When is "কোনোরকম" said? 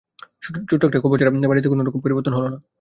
1.71-1.99